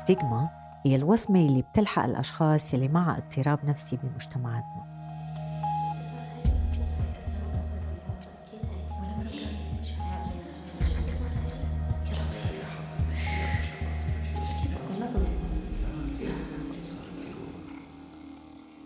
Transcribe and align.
stigma 0.00 0.48
هي 0.86 0.96
الوصمة 0.96 1.40
اللي 1.40 1.62
بتلحق 1.62 2.04
الأشخاص 2.04 2.74
يلي 2.74 2.88
معها 2.88 3.18
اضطراب 3.18 3.58
نفسي 3.64 3.98
بمجتمعاتنا. 4.02 4.90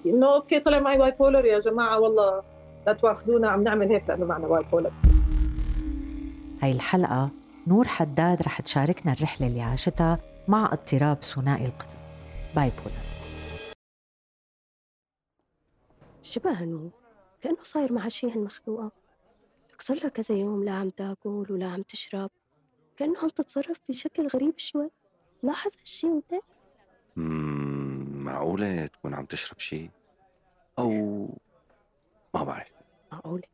إنه 0.07 0.35
okay 0.35 0.61
طلع 0.61 0.81
معي 0.81 0.99
bipolar 0.99 1.45
يا 1.45 1.61
جماعة 1.61 2.01
والله 2.01 2.43
لا 2.87 2.93
تواخذونا 2.93 3.49
عم 3.49 3.63
نعمل 3.63 3.89
هيك 3.89 4.05
لأنه 4.09 4.25
معنا 4.27 4.49
bipolar 4.49 4.93
هاي 6.63 6.73
الحلقة 6.73 7.31
نور 7.67 7.89
حداد 7.89 8.43
رح 8.43 8.61
تشاركنا 8.61 9.13
الرحلة 9.13 9.47
اللي 9.47 9.63
عاشتها 9.63 10.19
مع 10.49 10.73
اضطراب 10.73 11.17
ثنائي 11.17 11.67
القطب 11.67 11.99
bipolar 12.57 13.05
شبها 16.23 16.65
نور 16.65 16.91
كأنه 17.41 17.63
صاير 17.63 17.93
مع 17.93 18.09
شي 18.09 18.31
هالمخلوقة 18.31 18.93
لك 19.73 19.83
صار 19.83 19.97
لها 19.97 20.09
كذا 20.09 20.37
يوم 20.37 20.65
لا 20.65 20.73
عم 20.73 20.91
تأكل 20.91 21.47
ولا 21.51 21.71
عم 21.71 21.83
تشرب. 21.83 22.31
كأنه 22.97 23.19
عم 23.19 23.29
تتصرف 23.29 23.81
بشكل 23.89 24.27
غريب 24.27 24.59
شوي. 24.59 24.91
لاحظ 25.43 25.77
هالشي 25.81 26.07
أنت؟ 26.07 26.35
مم، 27.17 28.25
معقولة 28.25 28.87
تكون 28.87 29.15
عم 29.15 29.25
تشرب 29.25 29.59
شيء؟ 29.59 29.91
أو 30.79 30.91
ما 32.35 32.45
بعرف. 32.45 32.73
معقولة. 33.13 33.49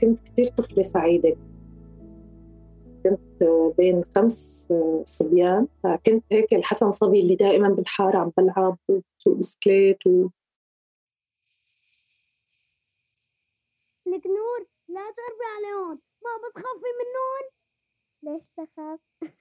كنت 0.00 0.20
كتير 0.20 0.46
طفلة 0.46 0.82
سعيدة. 0.82 1.36
كنت 3.02 3.42
بين 3.78 4.04
خمس 4.16 4.68
صبيان 5.04 5.68
كنت 6.06 6.24
هيك 6.32 6.54
الحسن 6.54 6.92
صبي 6.92 7.20
اللي 7.20 7.36
دائما 7.36 7.68
بالحارة 7.68 8.18
عم 8.18 8.32
بلعب 8.36 8.78
وبسوق 8.88 9.36
بسكليت 9.38 10.06
و... 10.06 10.28
لك 14.06 14.26
نور 14.26 14.66
لا 14.88 15.00
تقربي 15.00 15.44
عليهم. 15.56 16.00
ما 16.24 16.48
بتخافي 16.48 16.90
منهم؟ 16.98 17.50
ليش 18.22 18.42
تخاف؟ 18.56 19.00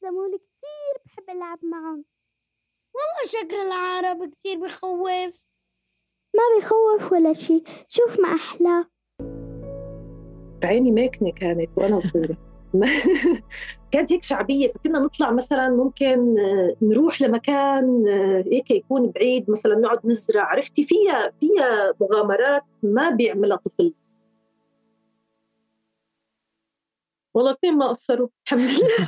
تسلمولي 0.00 0.38
كتير 0.38 1.02
بحب 1.06 1.30
ألعب 1.30 1.58
معهم. 1.64 2.04
والله 2.94 3.42
شكل 3.42 3.56
العرب 3.56 4.30
كتير 4.30 4.58
بخوف. 4.58 5.48
ما 6.34 6.42
بيخوف 6.56 7.12
ولا 7.12 7.32
شي. 7.32 7.62
شوف 7.88 8.20
ما 8.20 8.28
أحلاه 8.34 8.86
عيني 10.64 10.90
ماكنة 10.92 11.30
كانت 11.30 11.70
وأنا 11.76 11.98
صغيرة. 12.08 12.36
كانت 13.92 14.12
هيك 14.12 14.22
شعبية 14.22 14.68
فكنا 14.72 14.98
نطلع 14.98 15.30
مثلا 15.30 15.68
ممكن 15.68 16.38
آه، 16.38 16.76
نروح 16.82 17.22
لمكان 17.22 18.08
آه، 18.08 18.44
هيك 18.52 18.70
يكون 18.70 19.10
بعيد 19.10 19.50
مثلا 19.50 19.74
نقعد 19.74 20.06
نزرع. 20.06 20.42
عرفتي؟ 20.44 20.84
فيها 20.84 21.32
فيها 21.40 21.94
مغامرات 22.00 22.62
ما 22.82 23.10
بيعملها 23.10 23.56
طفل. 23.56 23.94
والله 27.34 27.50
اثنين 27.52 27.76
ما 27.78 27.88
قصروا. 27.88 28.28
الحمد 28.46 28.60
لله. 28.70 29.06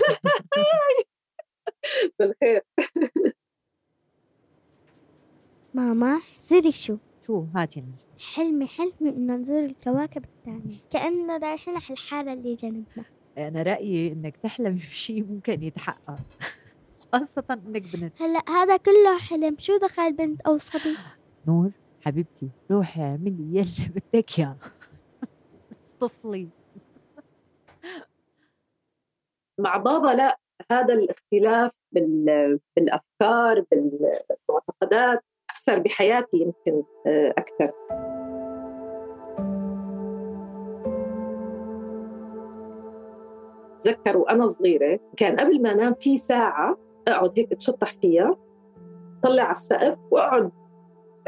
بالخير. 2.18 2.62
ماما 5.74 6.20
زري 6.50 6.72
شو؟ 6.72 6.96
شو؟ 7.26 7.44
هاتي 7.54 7.80
نور. 7.80 7.94
حلمي 8.34 8.66
حلمي 8.66 9.10
إنه 9.16 9.36
نزور 9.36 9.64
الكواكب 9.64 10.24
الثانية. 10.24 10.76
كأننا 10.90 11.36
رايحين 11.36 11.74
على 11.76 11.84
الحارة 11.90 12.32
اللي 12.32 12.54
جنبنا. 12.54 13.04
أنا 13.38 13.62
رأيي 13.62 14.12
إنك 14.12 14.36
تحلمي 14.36 14.78
بشيء 14.78 15.24
ممكن 15.24 15.62
يتحقق. 15.62 16.18
خاصة 17.12 17.44
إنك 17.50 17.96
بنت 17.96 18.22
هلأ 18.22 18.42
هذا 18.48 18.76
كله 18.76 19.18
حلم. 19.18 19.56
شو 19.58 19.76
دخل 19.76 20.12
بنت 20.12 20.40
أو 20.40 20.58
صبي 20.58 20.96
نور 21.48 21.70
حبيبتي 22.00 22.48
روحي 22.70 23.00
اعملي 23.02 23.56
يلي 23.58 23.88
بدك 23.94 24.38
إياه 24.38 24.56
طفلي 26.00 26.48
مع 29.60 29.76
بابا 29.76 30.08
لا. 30.08 30.38
هذا 30.72 30.94
الاختلاف 30.94 31.72
بال- 31.92 32.60
بالأفكار 32.76 33.64
بالمعتقدات. 33.70 35.24
أثر 35.56 35.78
بحياتي 35.78 36.36
يمكن 36.36 36.82
آه، 37.06 37.34
أكثر. 37.38 37.72
تذكر 43.80 44.16
وأنا 44.16 44.46
صغيرة 44.46 45.00
كان 45.16 45.36
قبل 45.36 45.62
ما 45.62 45.72
أنام 45.72 45.94
في 45.94 46.16
ساعة 46.16 46.78
أقعد 47.08 47.38
هيك 47.38 47.52
أتشطح 47.52 47.94
فيها 48.00 48.36
طلع 49.22 49.42
على 49.42 49.52
السقف 49.52 49.98
وأقعد 50.10 50.50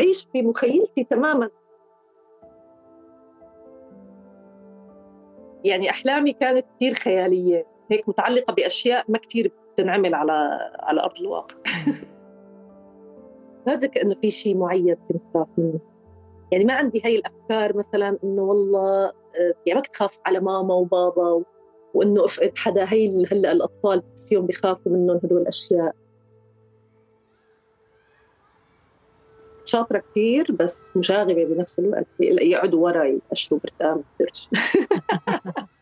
عيش 0.01 0.29
بمخيلتي 0.35 1.05
تماما. 1.05 1.51
يعني 5.65 5.91
أحلامي 5.91 6.33
كانت 6.33 6.67
كثير 6.77 6.95
خيالية 6.95 7.67
هيك 7.91 8.09
متعلقة 8.09 8.55
بأشياء 8.55 9.05
ما 9.09 9.19
كثير 9.19 9.53
بتنعمل 9.73 10.15
على 10.15 10.33
على 10.81 11.01
أرض 11.01 11.21
الواقع. 11.21 11.57
ما 13.67 13.75
ذكر 13.75 14.03
إنه 14.03 14.15
في 14.23 14.31
شيء 14.31 14.57
معين 14.57 14.95
كنت 14.95 15.23
خاف 15.35 15.49
منه. 15.59 15.81
يعني 16.53 16.65
ما 16.65 16.75
عندي 16.75 17.03
هاي 17.05 17.17
الأفكار 17.17 17.77
مثلا 17.77 18.19
إنه 18.25 18.43
والله 18.43 19.05
آه، 19.07 19.55
يعني 19.67 19.81
ما 19.81 19.81
كنت 19.81 19.97
خاف 19.97 20.19
على 20.27 20.41
ماما 20.41 20.75
وبابا 20.75 21.29
و... 21.31 21.45
وإنه 21.95 22.25
افقد 22.25 22.59
حدا 22.59 22.85
هي 22.93 23.25
هلأ 23.33 23.53
الأطفال 23.53 24.03
بس 24.15 24.33
يوم 24.33 24.47
بيخافوا 24.47 24.93
منهم 24.93 25.21
هدول 25.25 25.43
الأشياء. 25.43 25.95
شاطرة 29.65 29.99
كثير 29.99 30.53
بس 30.53 30.97
مشاغبه 30.97 31.45
بنفس 31.45 31.79
الوقت. 31.79 32.07
يقعدوا 32.21 32.85
وراي 32.85 33.21
أشرب 33.33 33.61
برتقال 33.61 34.03
بقدرش. 34.19 34.49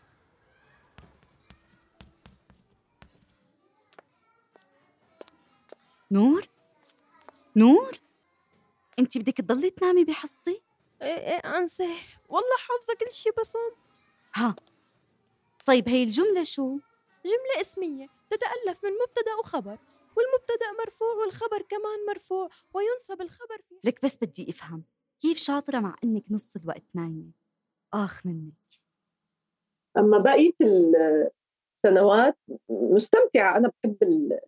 نور؟ 6.11 6.50
نور؟ 7.55 7.91
انت 8.99 9.17
بدك 9.17 9.37
تضلي 9.37 9.69
تنامي 9.69 10.03
بحصتي؟ 10.03 10.61
إيه 11.01 11.07
إيه 11.17 11.57
انسى 11.57 11.83
والله 12.29 12.57
حافظة 12.57 12.93
كل 12.99 13.11
شي 13.11 13.29
بصم 13.39 13.59
ها. 14.35 14.55
طيب 15.65 15.89
هي 15.89 16.03
الجملة 16.03 16.43
شو؟ 16.43 16.77
جملة 17.25 17.61
اسمية 17.61 18.07
تتألف 18.29 18.83
من 18.83 18.91
مبتدأ 18.91 19.35
وخبر 19.39 19.77
والمبتدأ 20.17 20.71
مرفوع 20.85 21.13
والخبر 21.13 21.61
كمان 21.61 22.05
مرفوع 22.07 22.49
وينصب 22.73 23.21
الخبر 23.21 23.57
في 23.69 23.75
لك 23.83 24.03
بس 24.05 24.17
بدي 24.21 24.49
أفهم 24.49 24.83
كيف 25.21 25.37
شاطرة 25.37 25.79
مع 25.79 25.95
إنك 26.03 26.23
نص 26.31 26.55
الوقت 26.55 26.83
نايمة؟ 26.93 27.31
آخ 27.93 28.25
منك. 28.25 28.53
أما 29.97 30.17
بقية 30.17 30.53
السنوات 31.73 32.37
مستمتعة. 32.69 33.57
أنا 33.57 33.71
بحب 33.83 33.97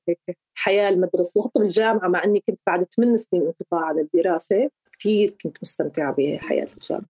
هيك 0.08 0.38
الحياة 0.58 0.90
المدرسيه 0.90 1.42
حتى 1.42 1.60
بالجامعة 1.60 2.08
مع 2.08 2.24
إني 2.24 2.44
كنت 2.50 2.60
بعد 2.68 2.88
ثمان 2.96 3.18
سنين 3.18 3.44
انقطاع 3.44 3.86
عن 3.86 4.00
الدراسة 4.00 4.70
كثير 4.92 5.36
كنت 5.44 5.58
مستمتعة 5.62 6.16
بحياة 6.18 6.66
الجامعة. 6.66 7.06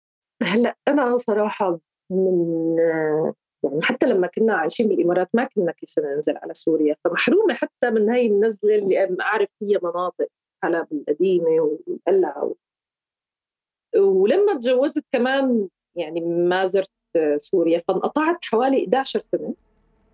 هلأ 0.44 0.75
أنا 0.88 1.18
صراحة 1.18 1.80
من 2.09 2.75
يعني 3.64 3.81
حتى 3.81 4.06
لما 4.06 4.28
كنا 4.28 4.53
عايشين 4.53 4.88
بالإمارات 4.88 5.30
ما 5.34 5.44
كنا 5.44 5.72
كل 5.72 5.88
سنة 5.88 6.16
ننزل 6.16 6.38
على 6.38 6.53
سوريا 6.53 6.96
فمحرومة 7.03 7.53
حتى 7.53 7.90
من 7.90 8.09
هاي 8.09 8.28
النزلة 8.28 8.76
اللي 8.76 9.18
أعرف 9.22 9.50
هي 9.62 9.79
مناطق 9.84 10.28
حلب 10.64 10.88
القديمة 10.91 11.59
والقلعة 11.88 12.46
و... 12.46 12.55
ولما 13.97 14.53
تجوزت 14.53 15.05
كمان 15.12 15.67
يعني 15.96 16.22
ما 16.22 16.66
زرت 16.66 16.90
سوريا 17.38 17.84
فانقطعت 17.88 18.38
حوالي 18.46 18.84
11 18.84 19.20
سنة. 19.20 19.55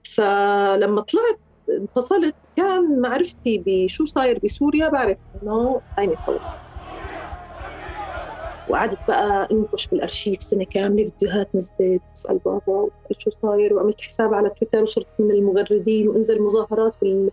فلما 0.06 1.02
طلعت 1.02 1.40
انفصلت 1.70 2.36
كان 2.56 3.02
معرفتي 3.02 3.64
بشو 3.66 4.06
صاير 4.06 4.40
بسوريا 4.44 4.90
بعرف 4.90 5.18
إنه 5.44 5.82
هاي 5.98 6.16
صورة 6.16 6.56
وقعدت 8.70 9.00
بقى 9.08 9.48
أنكش 9.52 9.88
بالأرشيف 9.88 10.44
سنة 10.44 10.64
كاملة 10.66 11.06
فيديوهات 11.06 11.56
نزلت 11.56 12.02
بسأل 12.14 12.38
بابا 12.38 12.62
وبسأل 12.68 13.22
شو 13.22 13.30
صاير 13.32 13.74
وعملت 13.74 14.02
حساب 14.02 14.34
على 14.34 14.50
تويتر 14.50 14.84
وصرت 14.84 15.08
من 15.20 15.32
المغردين 15.32 16.08
وانزل 16.08 16.42
مظاهرات 16.42 16.96
بال 17.02 17.30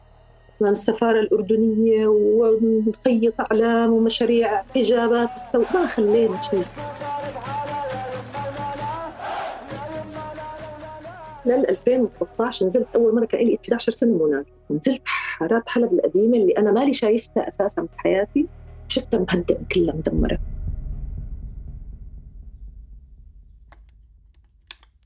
من 0.61 0.69
السفارة 0.69 1.21
الأردنية 1.21 2.07
ونخيط 2.07 3.35
أعلام 3.41 3.93
ومشاريع 3.93 4.63
حجابات. 4.75 5.31
ما 5.55 5.87
خلينا 5.87 6.41
شيء 6.41 6.65
لل 11.47 11.71
2013 11.71 12.67
نزلت 12.67 12.89
أول 12.95 13.15
مرة 13.15 13.25
كان 13.25 13.47
لي 13.47 13.59
11 13.65 13.93
سنة 13.93 14.13
مو 14.13 14.27
نازله 14.27 14.53
نزلت 14.71 15.03
حارات 15.05 15.69
حلب 15.69 15.93
القديمة 15.93 16.37
اللي 16.37 16.53
أنا 16.59 16.73
مالي 16.73 16.93
شايفتها 16.93 17.49
أساسا 17.49 17.83
بحياتي 17.83 18.47
شفتها 18.89 19.19
مهدئة 19.19 19.59
كلها 19.75 19.95
مدمرة. 19.95 20.39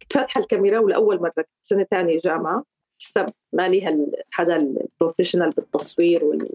كنت 0.03 0.13
فاتحة 0.13 0.41
الكاميرا 0.41 0.79
ولأول 0.79 1.21
مرة 1.21 1.31
كنت 1.37 1.49
سنة 1.63 1.87
ثانية 1.91 2.19
جامعة. 2.19 2.65
حسب 3.03 3.27
ما 3.53 3.69
لي 3.69 4.07
حدا 4.31 4.57
البروفيشنال 4.57 5.51
بالتصوير 5.51 6.25
وال 6.25 6.49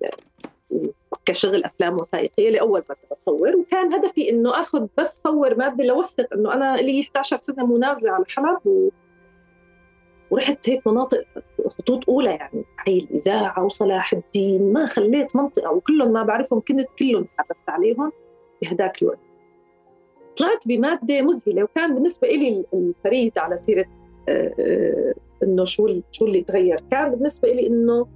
كشغل 1.26 1.64
أفلام 1.64 1.94
وثائقية 1.94 2.50
لاول 2.50 2.84
مرة 2.90 2.98
بصور. 3.12 3.56
وكان 3.56 3.94
هدفي 3.94 4.30
إنه 4.30 4.60
آخذ 4.60 4.88
بس 4.98 5.22
صور 5.22 5.56
ماده 5.56 5.84
لوثق 5.84 6.34
إنه 6.34 6.54
أنا 6.54 6.78
لي 6.78 7.02
11 7.02 7.38
سنة 7.38 7.66
منازلة 7.66 8.12
على 8.12 8.26
حلب 8.28 8.68
و... 8.68 8.90
ورحت 10.32 10.70
هيك 10.70 10.88
مناطق 10.88 11.24
خطوط 11.68 12.10
أولى 12.10 12.30
يعني 12.30 12.66
حي 12.78 12.98
الإذاعة 12.98 13.66
وصلاح 13.66 14.14
الدين 14.14 14.74
ما 14.74 14.86
خليت 14.86 15.36
منطقة 15.36 15.72
وكلهم 15.72 16.14
ما 16.14 16.24
بعرفهم 16.24 16.60
كنت 16.60 16.88
كلهم 17.00 17.28
تعرفت 17.38 17.70
عليهم 17.70 18.12
بهداك 18.62 19.02
الوقت. 19.02 19.20
طلعت 20.38 20.68
بمادة 20.68 21.22
مذهلة 21.22 21.64
وكان 21.64 21.96
بالنسبة 21.96 22.28
لي 22.28 22.66
الفريد 22.74 23.38
على 23.38 23.58
سيرة 23.58 23.86
آه، 24.30 24.54
آه، 24.60 25.14
إنه 25.44 25.66
شو 25.66 26.02
شو 26.12 26.26
اللي 26.26 26.42
تغير. 26.42 26.84
كان 26.92 27.12
بالنسبة 27.12 27.52
لي 27.52 27.68
إنه 27.68 28.08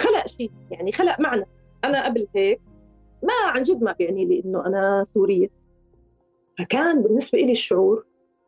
خلق 0.00 0.26
شيء 0.26 0.50
يعني 0.70 0.92
خلق 0.92 1.20
معنى. 1.20 1.44
أنا 1.84 2.04
قبل 2.04 2.28
هيك 2.36 2.60
ما 3.22 3.50
عن 3.50 3.62
جد 3.62 3.82
ما 3.82 3.92
بيعني 3.92 4.24
لي 4.24 4.42
إنه 4.44 4.66
أنا 4.66 5.04
سورية. 5.04 5.48
فكان 6.58 7.02
بالنسبة 7.02 7.38
لي 7.38 7.52
الشعور 7.52 8.04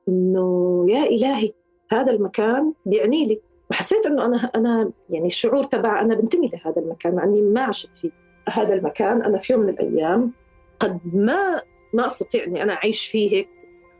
إنه 0.08 0.86
يا 0.88 1.04
إلهي 1.04 1.52
هذا 1.92 2.12
المكان 2.12 2.72
بيعني 2.86 3.26
لي. 3.26 3.40
وحسيت 3.70 4.06
إنه 4.06 4.26
أنا 4.26 4.50
أنا 4.54 4.90
يعني 5.10 5.26
الشعور 5.26 5.62
تبع 5.62 6.00
أنا 6.00 6.14
بنتمي 6.14 6.48
لهذا 6.48 6.82
المكان 6.82 7.14
مع 7.14 7.24
إني 7.24 7.42
ما 7.42 7.62
عشت 7.62 7.96
فيه 7.96 8.10
هذا 8.48 8.74
المكان. 8.74 9.22
أنا 9.22 9.38
في 9.38 9.52
يوم 9.52 9.62
من 9.62 9.68
الأيام 9.68 10.32
قد 10.80 11.00
ما 11.14 11.62
ما 11.94 12.06
أستطيع 12.06 12.44
إني 12.44 12.62
أنا 12.62 12.72
أعيش 12.72 13.06
فيه 13.06 13.36
هيك 13.36 13.48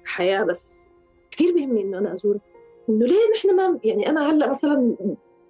حياة 0.04 0.42
بس 0.42 0.88
كثير 1.30 1.54
بيهمني 1.54 1.82
إنه 1.82 1.98
أنا 1.98 2.14
ازوره 2.14 2.40
إنه 2.88 3.06
ليه 3.06 3.30
نحن 3.36 3.56
ما 3.56 3.78
يعني 3.84 4.08
أنا 4.08 4.30
هلأ 4.30 4.48
مثلا 4.48 4.94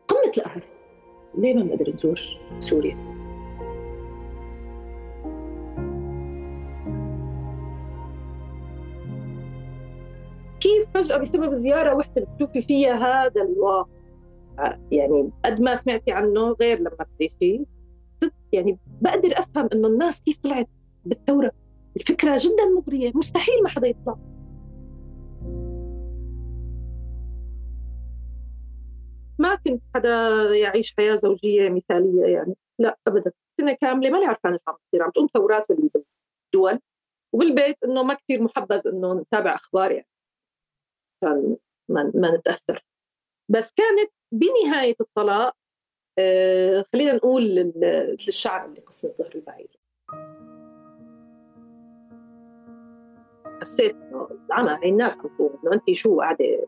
قمة 0.08 0.32
الامل 0.38 0.62
ليه 1.38 1.54
ما 1.54 1.62
بنقدر 1.62 1.90
نزور 1.94 2.20
سوريا؟ 2.60 3.13
فجأة 10.94 11.16
بسبب 11.16 11.54
زيارة 11.54 11.94
وحدة 11.94 12.24
بتشوفي 12.24 12.60
فيها 12.60 12.94
هذا 12.94 13.42
الواقع 13.42 13.88
يعني 14.90 15.30
قد 15.44 15.60
ما 15.60 15.74
سمعتي 15.74 16.12
عنه 16.12 16.52
غير 16.60 16.78
لما 16.78 17.06
تعيشي 17.18 17.64
يعني 18.52 18.78
بقدر 19.00 19.38
أفهم 19.38 19.68
إنه 19.72 19.88
الناس 19.88 20.22
كيف 20.22 20.38
طلعت 20.38 20.68
بالثورة. 21.04 21.52
الفكرة 21.96 22.36
جدا 22.40 22.64
مغرية. 22.76 23.12
مستحيل 23.14 23.62
ما 23.62 23.68
حدا 23.68 23.86
يطلع. 23.86 24.16
ما 29.38 29.54
كنت 29.54 29.82
حدا 29.94 30.30
يعيش 30.54 30.94
حياة 30.98 31.14
زوجية 31.14 31.68
مثالية 31.68 32.24
يعني. 32.24 32.54
لا 32.78 32.98
أبدا. 33.08 33.32
سنة 33.60 33.72
كاملة 33.72 34.10
ماني 34.10 34.26
عرفانة 34.26 34.56
شو 34.56 34.70
عم 34.70 34.76
بصير. 34.86 35.02
عم 35.02 35.10
تقوم 35.10 35.26
ثورات 35.34 35.66
بالدول. 35.68 36.80
وبالبيت 37.32 37.76
إنه 37.84 38.02
ما 38.02 38.14
كثير 38.14 38.42
محبذ 38.42 38.88
إنه 38.88 39.14
نتابع 39.14 39.54
أخبار 39.54 39.92
يعني. 39.92 40.13
عشان 41.24 41.56
ما, 41.88 42.12
ما 42.14 42.36
نتأثر. 42.36 42.84
بس 43.48 43.72
كانت 43.72 44.10
بنهاية 44.32 44.96
الطلاق 45.00 45.56
آه 46.18 46.84
خلينا 46.92 47.12
نقول 47.12 47.42
للشعر 47.42 48.66
اللي 48.66 48.80
قسم 48.80 49.08
ظهر 49.18 49.34
البعير 49.34 49.80
حسيت 53.60 53.96
العمى 54.50 54.78
هي 54.82 54.88
الناس 54.88 55.18
عم 55.18 55.28
تقول 55.28 55.50
إنه 55.64 55.72
انت 55.74 55.92
شو 55.92 56.20
قاعدة 56.20 56.66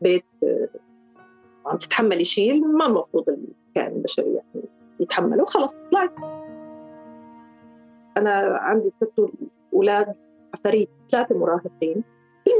بيت 0.00 0.24
آه، 0.42 0.68
عم 1.66 1.76
تتحملي 1.76 2.24
شيء 2.24 2.54
ما 2.66 2.86
المفروض 2.86 3.28
الكائن 3.28 3.96
البشري 3.96 4.34
يعني 4.34 4.68
يتحمله 5.00 5.44
خلص 5.44 5.76
طلعت. 5.76 6.12
أنا 8.16 8.58
عندي 8.60 8.92
ثلاث 9.00 9.30
أولاد 9.72 10.14
عفاريت 10.54 10.90
ثلاثة 11.10 11.38
مراهقين. 11.38 12.04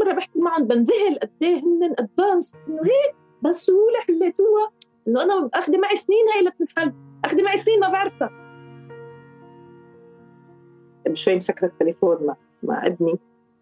مره 0.01 0.13
بحكي 0.13 0.39
معهم 0.39 0.65
بنذهل 0.65 1.19
قد 1.23 1.31
إيه 1.43 1.57
هن 1.57 1.95
ادفانس 1.99 2.55
إنه 2.69 2.77
هيك 2.77 3.17
بسهوله 3.43 4.01
حليتوها. 4.01 4.71
إنه 5.09 5.23
أنا 5.23 5.51
اخذ 5.55 5.81
معي 5.81 5.97
سنين 5.97 6.29
هاي 6.35 6.45
لتنحل 6.45 6.93
اخذ 7.25 7.43
معي 7.43 7.57
سنين 7.57 7.81
ما 7.81 7.89
بعرفها. 7.89 8.31
شوي 11.13 11.37
مسكرة 11.37 11.67
التليفون 11.67 12.27
مع 12.27 12.37
مع 12.63 12.87
ابني 12.87 13.19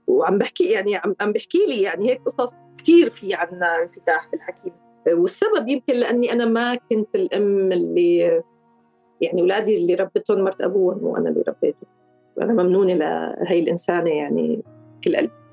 وعم 0.06 0.38
بحكي 0.38 0.64
يعني 0.64 0.96
عم 0.96 1.14
عم 1.20 1.32
بحكي 1.32 1.66
لي 1.66 1.82
يعني 1.82 2.10
هيك 2.10 2.22
قصص 2.26 2.54
كثير 2.78 3.10
في 3.10 3.34
عنا 3.34 3.82
انفتاح 3.82 4.30
بالحكي. 4.30 4.72
والسبب 5.12 5.68
يمكن 5.68 5.94
لأني 5.94 6.32
أنا 6.32 6.44
ما 6.44 6.74
كنت 6.74 7.14
الأم 7.14 7.72
اللي 7.72 8.42
يعني 9.20 9.40
أولادي 9.40 9.76
اللي 9.76 9.94
ربتهم 9.94 10.40
مرت 10.44 10.60
أبوهم 10.60 11.04
وأنا 11.04 11.28
اللي 11.28 11.44
ربيتهم. 11.48 11.90
أنا 12.40 12.62
ممنونة 12.62 12.94
لهي 12.94 13.60
الإنسانة 13.60 14.10
يعني 14.10 14.62
كل 15.04 15.16
قلب 15.16 15.30
آه، 15.30 15.47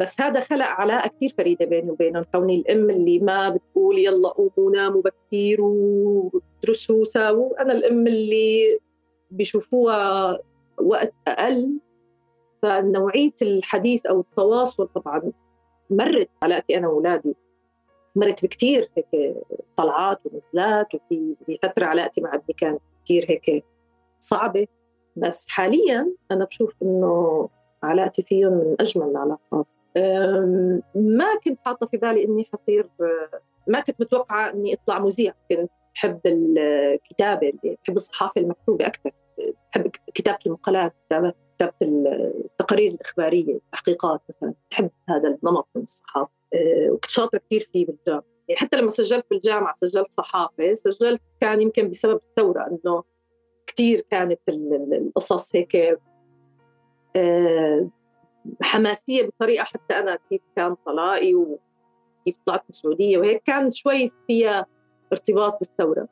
بس 0.00 0.20
هذا 0.20 0.40
خلق 0.40 0.66
علاقة 0.66 1.08
كثير 1.08 1.34
فريدة 1.38 1.64
بيني 1.66 1.90
وبينهم. 1.90 2.24
كوني 2.34 2.56
الأم 2.56 2.90
اللي 2.90 3.18
ما 3.18 3.48
بتقول 3.48 3.98
يلا 3.98 4.28
قوموا 4.28 4.70
ناموا 4.72 5.02
بكير 5.02 5.60
ودرسوا 5.60 7.00
وساووا 7.00 7.62
أنا 7.62 7.72
الأم 7.72 8.06
اللي 8.06 8.78
بيشوفوها 9.30 10.38
وقت 10.78 11.14
أقل. 11.28 11.78
فنوعية 12.62 13.34
الحديث 13.42 14.06
أو 14.06 14.20
التواصل 14.20 14.88
طبعا 14.88 15.32
مرت 15.90 16.28
علاقتي 16.42 16.78
أنا 16.78 16.88
وأولادي. 16.88 17.34
مرت 18.16 18.44
بكثير 18.44 18.88
هيك 18.96 19.36
طلعات 19.76 20.18
ونزلات 20.24 20.94
وفي 20.94 21.58
فتره 21.62 21.84
علاقتي 21.86 22.20
مع 22.20 22.34
أبني 22.34 22.54
كانت 22.56 22.80
كثير 23.04 23.26
هيك 23.28 23.64
صعبة. 24.20 24.66
بس 25.16 25.48
حاليا 25.48 26.12
أنا 26.30 26.44
بشوف 26.44 26.72
إنه 26.82 27.48
علاقتي 27.84 28.22
فيهم 28.22 28.52
من 28.52 28.76
أجمل 28.80 29.10
العلاقات. 29.10 29.66
ما 30.94 31.38
كنت 31.44 31.58
حاطة 31.64 31.86
في 31.86 31.96
بالي 31.96 32.24
إني 32.24 32.48
حصير 32.52 32.88
ما 33.66 33.80
كنت 33.80 34.00
متوقعة 34.00 34.50
إني 34.50 34.74
أطلع 34.74 34.98
مذيع. 34.98 35.34
كنت 35.50 35.70
بحب 35.94 36.20
الكتابة 36.26 37.52
بحب 37.64 37.96
الصحافة 37.96 38.40
المكتوبة 38.40 38.86
أكثر. 38.86 39.10
بحب 39.72 39.90
كتابة 40.14 40.38
المقالات 40.46 40.94
كتابة 41.06 41.34
التقارير 41.82 42.92
الإخبارية 42.92 43.54
التحقيقات 43.54 44.20
مثلا. 44.28 44.54
بحب 44.70 44.90
هذا 45.08 45.28
النمط 45.28 45.68
من 45.74 45.82
الصحافة. 45.82 46.30
آه، 46.54 46.90
وكنت 46.90 47.10
شاطرة 47.10 47.40
كثير 47.46 47.68
فيه 47.72 47.86
بالجامعة. 47.86 48.24
يعني 48.48 48.60
حتى 48.60 48.76
لما 48.76 48.90
سجلت 48.90 49.26
بالجامعة 49.30 49.72
سجلت 49.76 50.12
صحافة 50.12 50.74
سجلت 50.74 51.22
كان 51.40 51.60
يمكن 51.60 51.88
بسبب 51.88 52.20
الثورة 52.30 52.66
إنه 52.66 53.02
كثير 53.66 54.00
كانت 54.10 54.40
القصص 54.48 55.56
هيك 55.56 55.98
حماسية 58.62 59.26
بطريقة 59.26 59.64
حتى 59.64 59.94
أنا 59.94 60.18
كيف 60.30 60.40
كان 60.56 60.74
طلائي 60.86 61.34
وكيف 61.34 62.36
طلعت 62.46 62.60
من 62.60 62.68
السعودية 62.68 63.18
وهيك 63.18 63.42
كان 63.42 63.70
شوي 63.70 64.10
فيها 64.26 64.66
ارتباط 65.12 65.58
بالثورة. 65.58 66.08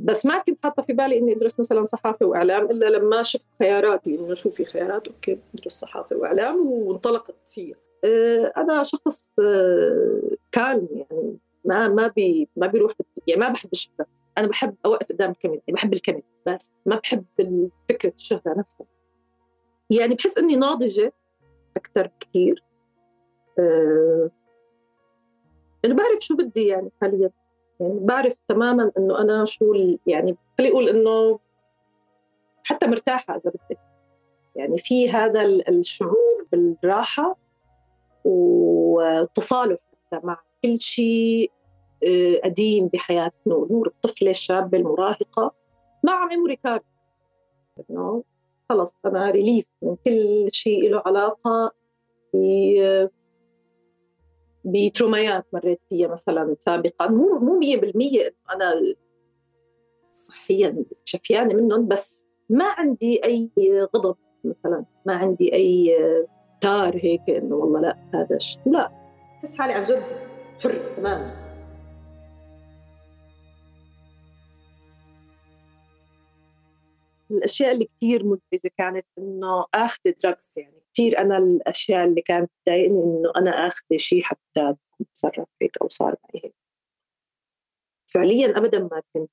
بس 0.00 0.26
ما 0.26 0.38
كنت 0.38 0.58
حاطة 0.62 0.82
في 0.82 0.92
بالي 0.92 1.18
إني 1.18 1.32
أدرس 1.32 1.60
مثلا 1.60 1.84
صحافة 1.84 2.26
وإعلام 2.26 2.70
إلا 2.70 2.86
لما 2.86 3.22
شفت 3.22 3.46
خياراتي 3.58 4.18
إنه 4.18 4.34
شو 4.34 4.50
في 4.50 4.64
خيارات؟ 4.64 5.08
أوكي 5.08 5.38
أدرس 5.54 5.72
صحافة 5.72 6.16
وإعلام 6.16 6.66
وانطلقت 6.66 7.48
فيها. 7.48 7.76
آه، 8.04 8.52
أنا 8.56 8.82
شخص 8.82 9.32
آه، 9.42 10.36
كالم 10.52 10.88
يعني 10.92 11.38
ما 11.64 11.88
ما 11.88 12.06
بي 12.06 12.48
ما 12.56 12.66
بيروح 12.66 12.92
يعني 13.26 13.40
ما 13.40 13.48
بحب 13.48 13.68
الشهرة. 13.72 14.06
أنا 14.38 14.46
بحب 14.46 14.74
أوقف 14.86 15.06
قدام 15.06 15.30
الكاميرا 15.30 15.60
يعني 15.66 15.76
بحب 15.76 15.92
الكاميرا 15.92 16.24
بس 16.46 16.74
ما 16.86 16.96
بحب 16.96 17.24
فكرة 17.88 18.12
الشهرة 18.14 18.58
نفسها. 18.58 18.86
يعني 19.90 20.14
بحس 20.14 20.38
إني 20.38 20.56
ناضجة 20.56 21.12
أكثر 21.76 22.10
كثير 22.20 22.64
أه 23.58 24.30
أنا 25.84 25.94
بعرف 25.94 26.20
شو 26.20 26.36
بدي 26.36 26.66
يعني 26.66 26.90
حاليا. 27.00 27.30
يعني 27.80 27.98
بعرف 28.00 28.34
تماما 28.48 28.92
إنه 28.98 29.20
أنا 29.20 29.44
شو 29.44 29.74
يعني 30.06 30.36
خلي 30.58 30.70
أقول 30.70 30.88
إنه 30.88 31.38
حتى 32.64 32.86
مرتاحة 32.86 33.36
إذا 33.36 33.50
بدك 33.50 33.78
يعني 34.56 34.78
في 34.78 35.10
هذا 35.10 35.42
الشعور 35.42 36.46
بالراحة 36.52 37.36
والتصالح 38.24 39.78
مع 40.12 40.38
كل 40.62 40.80
شيء 40.80 41.50
آه، 42.04 42.40
قديم 42.44 42.86
بحياة 42.86 43.32
نور 43.46 43.86
الطفلة 43.86 44.30
الشابة 44.30 44.78
المراهقة. 44.78 45.54
مع 46.04 46.26
memory 46.26 46.56
card 46.56 46.82
انه 47.90 48.24
خلص 48.70 48.98
أنا 49.06 49.30
relief 49.30 49.64
من 49.82 49.96
كل 50.04 50.48
شيء 50.52 50.90
له 50.90 51.02
علاقة 51.06 51.72
ب 52.34 52.38
trauma 54.64 55.34
ات 55.34 55.46
مريت 55.52 55.80
فيها 55.88 56.08
مثلا 56.08 56.56
سابقا. 56.58 57.08
مو 57.08 57.38
مو 57.38 57.60
100% 57.60 57.74
إنه 57.76 58.30
أنا 58.52 58.94
صحيا 60.16 60.84
شفيانة 61.04 61.54
منهم 61.54 61.88
بس 61.88 62.28
ما 62.50 62.64
عندي 62.64 63.24
أي 63.24 63.50
غضب 63.94 64.16
مثلا. 64.44 64.84
ما 65.06 65.14
عندي 65.14 65.54
أي 65.54 65.96
تار 66.60 66.96
هيك 66.96 67.30
إنه 67.30 67.54
والله 67.54 67.80
لا 67.80 67.96
هذا 68.14 68.38
لا. 68.66 68.90
بحس 69.38 69.58
حالي 69.58 69.72
عن 69.72 69.82
جد 69.82 70.02
حر 70.60 70.94
تماما. 70.96 71.39
الأشياء 77.30 77.72
اللي 77.72 77.84
كثير 77.84 78.24
مزعجة 78.24 78.70
كانت 78.78 79.06
إنه 79.18 79.66
آخذ 79.74 80.00
دراجز 80.24 80.52
يعني 80.56 80.82
كثير 80.94 81.18
أنا 81.18 81.38
الأشياء 81.38 82.04
اللي 82.04 82.22
كانت 82.22 82.50
تضايقني 82.66 83.04
إنه 83.04 83.32
أنا 83.36 83.50
آخذ 83.50 83.96
شيء 83.96 84.22
حتى 84.22 84.74
اتصرف 85.00 85.48
هيك 85.62 85.78
أو 85.82 85.88
صار 85.88 86.16
معي 86.24 86.44
هيك. 86.44 86.54
فعليا 88.14 88.58
ابدا 88.58 88.78
ما 88.78 89.02
كنت 89.14 89.30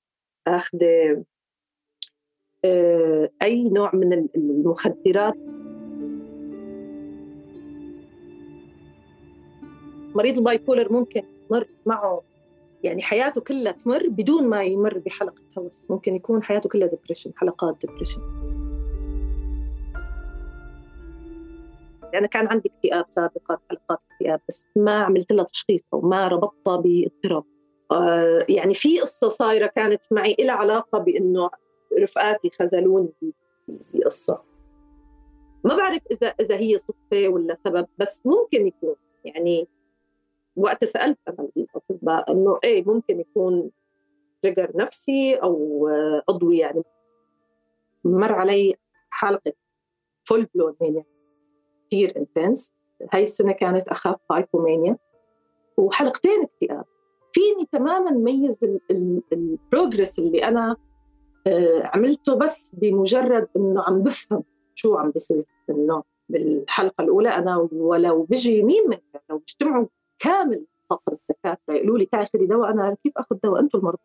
آخذ 0.47 0.83
آه، 2.65 3.29
أي 3.41 3.69
نوع 3.69 3.95
من 3.95 4.13
المخدرات. 4.35 5.37
مريض 10.15 10.37
ال 10.37 10.44
bipolar 10.44 10.93
ممكن 10.93 11.23
يمر 11.51 11.67
معه 11.85 12.23
يعني 12.87 13.01
حياته 13.01 13.41
كلها 13.41 13.71
تمر 13.71 14.07
بدون 14.09 14.49
ما 14.49 14.63
يمر 14.63 14.97
بحلقة 14.97 15.43
هوس. 15.57 15.87
ممكن 15.89 16.15
يكون 16.15 16.43
حياته 16.43 16.69
كلها 16.69 16.87
depression 16.87 17.31
حلقات 17.35 17.77
depression 17.81 18.21
أنا 22.13 22.27
كان 22.27 22.47
عندي 22.47 22.69
اكتئاب 22.69 23.05
سابقا 23.09 23.57
حلقات 23.69 23.99
اكتئاب 24.11 24.41
بس 24.49 24.67
ما 24.75 24.97
عملت 24.97 25.31
لها 25.31 25.45
تشخيص 25.45 25.83
أو 25.93 26.01
ما 26.01 26.27
ربطتها 26.27 26.75
باضطراب. 26.77 27.43
آه 27.91 28.45
يعني 28.49 28.73
في 28.73 28.99
قصة 28.99 29.29
صايرة 29.29 29.67
كانت 29.67 30.05
معي 30.11 30.35
إلها 30.39 30.55
علاقة 30.55 30.99
بإنه 30.99 31.49
رفقاتي 31.99 32.49
خذلوني 32.49 33.13
بقصة. 33.67 34.41
ما 35.63 35.75
بعرف 35.75 36.01
إذا 36.11 36.27
إذا 36.27 36.55
هي 36.57 36.77
صدفة 36.77 37.27
ولا 37.27 37.55
سبب 37.55 37.87
بس 37.97 38.21
ممكن 38.25 38.67
يكون. 38.67 38.95
يعني 39.25 39.67
وقت 40.57 40.85
سألت 40.85 41.17
أنا 41.27 41.49
الاطباء 41.57 42.31
إنه 42.31 42.59
إيه 42.63 42.83
ممكن 42.85 43.19
يكون 43.19 43.71
trigger 44.41 44.71
نفسي 44.75 45.35
أو 45.35 45.87
عضوي 46.29 46.57
يعني. 46.57 46.83
مر 48.03 48.31
علي 48.31 48.75
حلقة 49.09 49.53
full 50.27 50.47
blown 50.55 50.75
mania 50.81 51.03
كثير 51.87 52.17
intense 52.17 52.75
هاي 53.13 53.23
السنة 53.23 53.51
كانت 53.51 53.87
اخف 53.87 54.19
hypomania 54.31 54.97
وحلقتين 55.77 56.43
اكتئاب. 56.43 56.85
فيني 57.31 57.67
تماما 57.71 58.11
ميز 58.11 58.55
ال 59.31 59.41
progress 59.41 60.19
اللي 60.19 60.43
أنا 60.43 60.75
آه، 61.47 61.81
عملته 61.83 62.35
بس 62.35 62.75
بمجرد 62.75 63.47
إنه 63.55 63.83
عم 63.83 64.03
بفهم 64.03 64.43
شو 64.75 64.95
عم 64.95 65.11
بيصير 65.11 65.43
انه 65.69 66.03
بالحلقة 66.29 67.03
الأولى. 67.03 67.29
أنا 67.29 67.69
ولو 67.71 68.23
بيجي 68.23 68.63
مين 68.63 68.89
من 68.89 68.97
لو 69.29 69.37
بيجتمعوا 69.37 69.85
كامل 70.19 70.65
طاقم 70.89 71.13
الدكاترة 71.13 71.75
يقولوا 71.75 71.97
لي 71.97 72.05
تعي 72.05 72.25
خذي 72.25 72.45
دواء 72.45 72.71
أنا 72.71 72.95
كيف 73.03 73.13
آخذ 73.17 73.35
دواء؟ 73.43 73.61
أنتم 73.61 73.79
المرضى. 73.79 73.97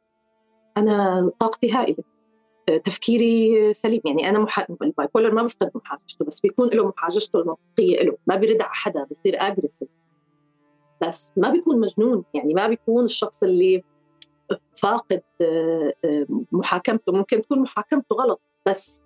أنا 0.77 1.31
طاقتي 1.39 1.73
هائلة. 1.73 2.05
تفكيري 2.85 3.75
سليم. 3.75 4.01
يعني 4.05 4.29
أنا 4.29 4.39
محا... 4.39 4.67
ال 4.83 4.89
bipolar 4.89 5.35
ما 5.35 5.43
بفقد 5.43 5.71
محاججته 5.75 6.25
بس 6.25 6.41
بيكون 6.41 6.69
له 6.69 6.89
محاججته 6.89 7.41
المنطقية 7.41 8.03
له. 8.03 8.17
ما 8.27 8.37
بيرد 8.37 8.63
على 8.63 8.75
حدا 8.75 9.07
بصير 9.11 9.37
aggressive 9.41 9.89
بس 11.03 11.33
ما 11.37 11.51
بيكون 11.51 11.81
مجنون. 11.81 12.25
يعني 12.35 12.55
ما 12.55 12.67
بيكون 12.67 13.05
الشخص 13.05 13.43
اللي 13.43 13.85
فاقد 14.77 15.23
آه، 15.41 15.95
آه، 16.05 16.27
محاكمته. 16.53 17.13
ممكن 17.13 17.43
تكون 17.43 17.59
محاكمته 17.59 18.17
غلط 18.17 18.41
بس 18.67 19.05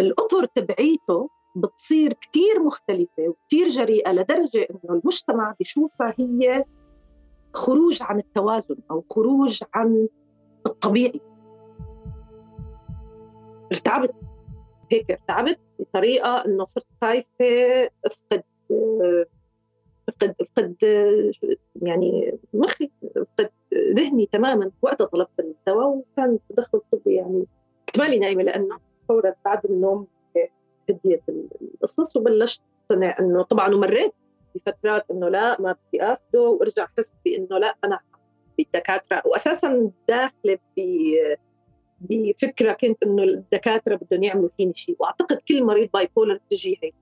الاطر 0.00 0.44
تبعيته 0.44 1.28
بتصير 1.54 2.12
كتير 2.12 2.62
مختلفة 2.62 3.28
وكتير 3.28 3.68
جريئة 3.68 4.12
لدرجة 4.12 4.66
إنه 4.70 5.00
المجتمع 5.00 5.54
بيشوفها 5.58 6.14
هي 6.18 6.64
خروج 7.54 7.98
عن 8.02 8.18
التوازن 8.18 8.76
أو 8.90 9.04
خروج 9.10 9.62
عن 9.74 10.08
الطبيعي. 10.66 11.20
ارتعبت. 13.72 14.14
هيك 14.92 15.10
ارتعبت 15.10 15.58
بطريقة 15.78 16.44
إنه 16.44 16.64
صرت 16.64 16.86
خايفة 17.00 17.30
أفقد 18.04 18.42
أفقد 20.08 20.34
أفقد 20.40 20.76
يعني 21.82 22.38
مخي 22.54 22.90
أفقد 23.16 23.50
ذهني 23.96 24.26
تماما 24.26 24.70
وقتها 24.82 25.04
طلبت 25.04 25.40
الدواء 25.40 25.88
وكان 25.88 26.38
تدخل 26.48 26.80
طبي 26.92 27.14
يعني 27.14 27.46
كنت 27.86 27.98
مالي 27.98 28.18
نايمة 28.18 28.42
لأنه 28.42 28.78
فورا 29.08 29.34
بعد 29.44 29.66
النوم 29.66 30.06
هديت 30.90 31.22
القصص 31.62 32.16
وبلشت 32.16 32.62
اقتنع 32.82 33.18
إنه 33.20 33.42
طبعا 33.42 33.74
ومريت 33.74 34.12
بفترات 34.54 35.04
إنه 35.10 35.28
لا 35.28 35.60
ما 35.60 35.72
بدي 35.72 36.02
اخذه 36.02 36.40
وأرجع 36.40 36.84
أحس 36.84 37.14
بإنه 37.24 37.58
لا 37.58 37.76
أنا 37.84 37.98
بالدكاتره 38.58 39.22
واساسا 39.26 39.90
داخلة 40.08 40.58
بفكرة 42.00 42.72
كنت 42.72 43.02
إنه 43.02 43.22
الدكاترة 43.22 43.96
بدهم 43.96 44.22
يعملوا 44.22 44.48
فيني 44.56 44.72
شيء 44.74 44.96
وأعتقد 44.98 45.36
كل 45.48 45.64
مريض 45.64 45.88
bipolar 45.94 46.40
بتجي 46.46 46.78
هيك. 46.82 46.94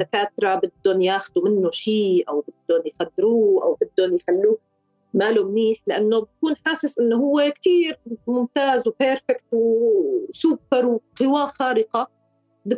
الدكاترة 0.00 0.54
بدهم 0.54 1.00
ياخذوا 1.02 1.48
منه 1.48 1.70
شيء 1.70 2.24
أو 2.28 2.44
بدهم 2.68 2.82
يخدروه 2.86 3.62
أو 3.64 3.78
بدهم 3.80 4.16
يخلوه 4.16 4.58
ماله 5.14 5.48
منيح 5.48 5.78
لأنه 5.86 6.20
بكون 6.20 6.54
حاسس 6.66 6.98
إنه 6.98 7.16
هو 7.16 7.52
كتير 7.54 7.98
ممتاز 8.26 8.88
و 8.88 8.95
perfect 8.95 9.44
و 9.52 9.74
super 9.74 10.86
وقواه 10.86 11.46
خارقة. 11.46 12.17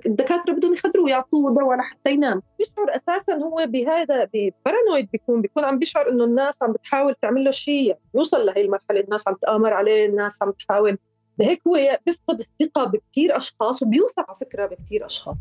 الدكاترة 0.07 0.53
بدهم 0.53 0.73
يخدروه 0.73 1.11
يعطوه 1.11 1.55
دواء 1.55 1.79
لحتى 1.79 2.11
ينام. 2.11 2.43
بيشعر 2.59 2.97
أساسا 2.97 3.35
هو 3.35 3.67
بهذا 3.67 4.29
paranoid 4.65 5.09
بيكون 5.13 5.41
بيكون 5.41 5.65
عم 5.65 5.79
بيشعر 5.79 6.09
إنه 6.09 6.25
الناس 6.25 6.63
عم 6.63 6.73
بتحاول 6.73 7.15
تعمل 7.15 7.45
له 7.45 7.51
شيء 7.51 7.97
يوصل 8.15 8.47
لهي 8.47 8.61
المرحلة 8.61 9.01
الناس 9.01 9.29
عم 9.29 9.35
تآمر 9.35 9.73
عليه 9.73 10.07
الناس 10.07 10.43
عم 10.43 10.51
تحاول. 10.51 10.99
لهيك 11.39 11.67
هو 11.67 11.99
بيفقد 12.07 12.41
الثقة 12.41 12.85
بكثير 12.85 13.37
أشخاص 13.37 13.83
وبيوسع 13.83 14.25
على 14.29 14.37
فكرة 14.41 14.67
بكثير 14.67 15.07
أشخاص. 15.07 15.39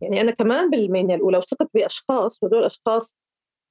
يعني 0.00 0.20
أنا 0.20 0.30
كمان 0.30 0.70
بالمانيا 0.70 1.16
الأولى 1.16 1.38
وثقت 1.38 1.68
بأشخاص 1.74 2.42
وهدول 2.42 2.64
أشخاص 2.64 3.18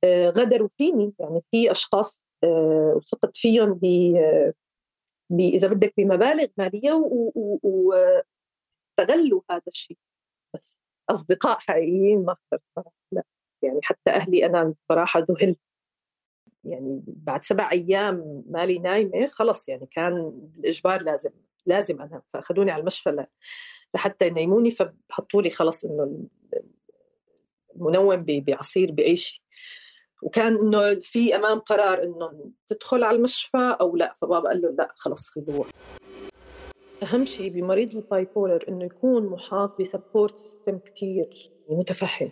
آه، 0.03 0.29
غدروا 0.29 0.69
فيني. 0.77 1.13
يعني 1.19 1.41
في 1.51 1.71
أشخاص 1.71 2.27
آه، 2.43 2.93
وثقت 2.95 3.37
فيهم 3.37 3.79
إذا 5.31 5.67
بدك 5.67 5.93
بمبالغ 5.97 6.47
مالية 6.57 6.91
واستغلوا 7.63 9.41
هذا 9.51 9.61
الشيء. 9.67 9.97
بس 10.55 10.81
أصدقاء 11.09 11.59
حقيقيين 11.59 12.25
ما 12.25 12.33
اخترت 12.33 12.61
لا. 13.11 13.23
يعني 13.61 13.79
حتى 13.83 14.11
أهلي 14.11 14.45
أنا 14.45 14.75
بصراحه 14.89 15.19
ذهلت. 15.19 15.59
يعني 16.63 17.03
بعد 17.07 17.43
سبع 17.43 17.71
أيام 17.71 18.43
مالي 18.49 18.79
نايمة 18.79 19.27
خلص 19.27 19.69
يعني 19.69 19.85
كان 19.85 20.31
بالإجبار 20.35 21.01
لازم 21.01 21.31
لازم 21.65 22.01
أنام. 22.01 22.21
فأخذوني 22.33 22.71
على 22.71 22.79
المشفى 22.79 23.25
لحتى 23.95 24.27
ينيموني 24.27 24.71
فحطوا 24.71 25.41
لي 25.41 25.49
خلص 25.49 25.85
إنه 25.85 26.27
المنوم 27.75 28.23
بعصير 28.27 28.91
بأي 28.91 29.15
شيء. 29.15 29.41
وكان 30.21 30.57
إنه 30.57 30.99
في 30.99 31.35
أمام 31.35 31.59
قرار 31.59 32.03
إنه 32.03 32.51
تدخل 32.67 33.03
على 33.03 33.17
المشفى 33.17 33.77
أو 33.81 33.95
لا 33.95 34.13
فبابا 34.21 34.49
قال 34.49 34.61
له 34.61 34.69
لا 34.69 34.93
خلص 34.95 35.29
خذوها 35.29 35.69
أهم 37.03 37.25
شيء 37.25 37.49
بمريض 37.49 37.95
ال 37.95 38.27
bipolar 38.35 38.65
إنه 38.69 38.85
يكون 38.85 39.25
محاط 39.25 39.81
ب 39.81 39.88
support 39.89 40.39
system 40.39 40.77
كثير 40.77 41.51
متفهم. 41.69 42.31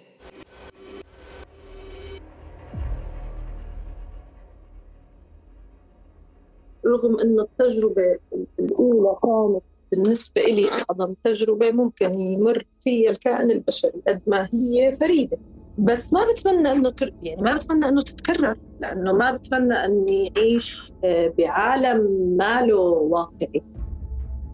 رغم 6.85 7.19
انه 7.19 7.43
التجربة 7.43 8.19
الأولى 8.59 9.15
كانت 9.23 9.63
بالنسبة 9.91 10.41
لي 10.41 10.67
أعظم 10.71 11.13
تجربة 11.23 11.71
ممكن 11.71 12.19
يمر 12.19 12.65
فيها 12.83 13.11
الكائن 13.11 13.51
البشري 13.51 14.01
قد 14.07 14.21
ما 14.27 14.49
هي 14.53 14.91
فريدة. 14.91 15.37
بس 15.77 16.13
ما 16.13 16.19
بتمنى 16.31 16.71
إنه 16.71 16.93
يعني 17.21 17.41
ما 17.41 17.55
بتمنى 17.55 17.87
إنه 17.89 18.01
تتكرر. 18.01 18.57
لأنه 18.79 19.13
ما 19.13 19.31
بتمنى 19.31 19.73
إني 19.73 20.33
أعيش 20.37 20.93
آه، 21.03 21.33
بعالم 21.37 22.07
ما 22.37 22.61
له 22.61 22.79
واقعي. 22.79 23.63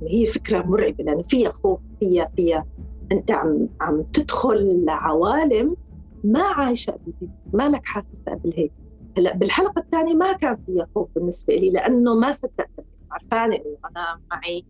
هي 0.07 0.25
فكرة 0.27 0.61
مرعبة 0.61 1.03
لأنه 1.03 1.21
فيها 1.21 1.51
خوف 1.51 1.79
فيها 1.99 2.25
فيها 2.35 2.65
أنت 3.11 3.31
عم 3.31 3.69
عم 3.81 4.01
تدخل 4.01 4.85
لعوالم 4.85 5.75
ما 6.23 6.41
عايشة 6.41 6.91
قبل 6.91 7.13
ما 7.53 7.69
لك 7.69 7.85
حاسس 7.85 8.21
قبل 8.27 8.53
هيك. 8.57 8.71
هلأ 9.17 9.35
بالحلقة 9.35 9.79
الثانية 9.79 10.13
ما 10.13 10.33
كان 10.33 10.57
فيها 10.65 10.87
خوف 10.95 11.09
بالنسبة 11.15 11.55
لي 11.55 11.69
لأنه 11.69 12.15
ما 12.15 12.31
صدقت. 12.31 12.85
عرفانة 13.11 13.55
إنه 13.55 13.77
أنا 13.91 14.19
معي 14.31 14.65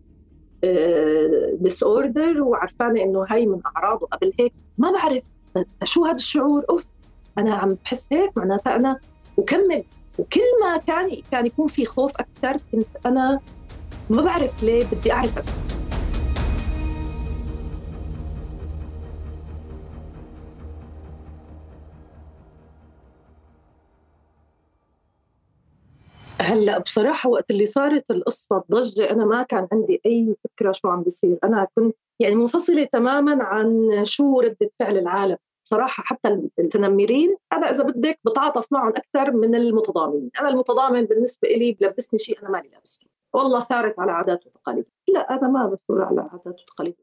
dis 1.60 1.82
آه، 1.82 1.86
order 1.88 2.42
وعرفانة 2.42 3.02
إنه 3.02 3.24
هي 3.28 3.46
من 3.46 3.60
أعراضه 3.66 4.06
قبل 4.06 4.32
هيك. 4.40 4.52
ما 4.78 4.92
بعرف 4.92 5.22
شو 5.84 6.04
هذا 6.04 6.14
الشعور؟ 6.14 6.64
أوف 6.70 6.86
أنا 7.38 7.54
عم 7.54 7.76
بحس 7.84 8.12
هيك 8.12 8.38
معناتها 8.38 8.76
أنا 8.76 8.98
وكمل 9.36 9.84
وكل 10.18 10.40
ما 10.62 10.76
كان 10.76 11.22
كان 11.30 11.46
يكون 11.46 11.66
في 11.66 11.84
خوف 11.84 12.12
أكثر 12.16 12.60
كنت 12.72 12.86
أنا 13.06 13.40
ما 14.10 14.22
بعرف 14.22 14.62
ليه 14.62 14.86
بدي 14.92 15.12
أعرف 15.12 15.38
أكثر 15.38 15.79
هلأ 26.40 26.78
بصراحة 26.78 27.30
وقت 27.30 27.50
اللي 27.50 27.66
صارت 27.66 28.10
القصة 28.10 28.56
الضجة 28.56 29.10
أنا 29.10 29.24
ما 29.24 29.42
كان 29.42 29.68
عندي 29.72 30.00
أي 30.06 30.36
فكرة 30.44 30.72
شو 30.72 30.88
عم 30.88 31.02
بيصير. 31.02 31.38
أنا 31.44 31.66
كنت 31.74 31.96
يعني 32.20 32.34
منفصلة 32.34 32.84
تماما 32.84 33.44
عن 33.44 33.90
شو 34.04 34.40
ردة 34.40 34.70
فعل 34.78 34.98
العالم. 34.98 35.36
صراحة 35.64 36.02
حتى 36.02 36.28
المتنمرين 36.58 37.36
أنا 37.52 37.70
إذا 37.70 37.84
بدك 37.84 38.18
بتعاطف 38.24 38.72
معهم 38.72 38.92
أكثر 38.96 39.30
من 39.30 39.54
المتضامنين. 39.54 40.30
أنا 40.40 40.48
المتضامن 40.48 41.04
بالنسبة 41.04 41.48
لي 41.48 41.72
بلبسني 41.72 42.18
شيء 42.18 42.40
أنا 42.42 42.50
مالي 42.50 42.68
لابسه. 42.68 43.06
والله 43.32 43.64
ثارت 43.64 44.00
على 44.00 44.12
عادات 44.12 44.46
وتقاليد. 44.46 44.84
لا 45.14 45.20
أنا 45.30 45.48
ما 45.48 45.66
بثور 45.66 46.02
على 46.02 46.20
عادات 46.20 46.60
وتقاليد. 46.60 46.96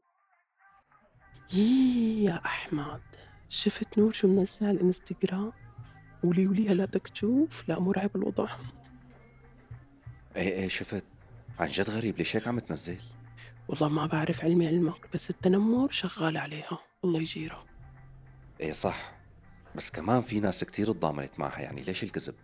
يا 2.24 2.40
أحمد 2.44 3.00
شفت 3.48 3.98
نور 3.98 4.10
شو 4.10 4.28
منزل 4.28 4.66
على 4.66 4.76
الإنستغرام؟ 4.76 5.52
ولي 6.24 6.46
ولي 6.46 6.68
هلا 6.68 6.84
بدك 6.84 7.08
تشوف؟ 7.08 7.68
لا 7.68 7.80
مرعب 7.80 8.10
الوضع. 8.16 8.46
إيه 10.38 10.52
إيه 10.52 10.68
شفت؟ 10.68 11.04
عن 11.58 11.66
جد 11.68 11.90
غريب 11.90 12.18
ليش 12.18 12.36
هيك 12.36 12.48
عم 12.48 12.58
تنزل؟ 12.58 12.98
والله 13.68 13.88
ما 13.88 14.06
بعرف 14.06 14.44
علمي 14.44 14.66
علمك 14.66 15.08
بس 15.14 15.30
التنمر 15.30 15.90
شغال 15.90 16.36
عليها 16.36 16.78
الله 17.04 17.20
يجيرها 17.20 17.64
إيه 18.60 18.72
صح. 18.72 19.12
بس 19.74 19.90
كمان 19.90 20.20
في 20.20 20.40
ناس 20.40 20.64
كتير 20.64 20.92
تضامنت 20.92 21.38
معها 21.38 21.60
يعني 21.60 21.82
ليش 21.82 22.02
الكذب؟ 22.02 22.34